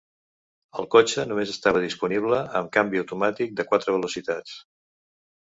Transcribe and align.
El 0.83 0.87
cotxe 0.95 1.25
només 1.31 1.51
estava 1.53 1.83
disponible 1.83 2.39
amb 2.61 2.73
canvi 2.79 3.03
automàtic 3.03 3.55
de 3.61 3.69
quatre 3.71 3.97
velocitats. 3.99 4.57